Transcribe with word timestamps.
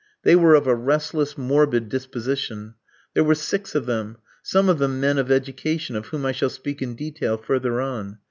They 0.23 0.35
were 0.35 0.55
of 0.55 0.65
a 0.65 0.73
restless, 0.73 1.37
morbid 1.37 1.87
disposition: 1.87 2.73
there 3.13 3.23
were 3.23 3.35
six 3.35 3.75
of 3.75 3.85
them, 3.85 4.17
some 4.41 4.67
of 4.67 4.79
them 4.79 4.99
men 4.99 5.19
of 5.19 5.29
education, 5.29 5.95
of 5.95 6.07
whom 6.07 6.25
I 6.25 6.31
shall 6.31 6.49
speak 6.49 6.81
in 6.81 6.95
detail 6.95 7.37
further 7.37 7.79
on. 7.79 8.17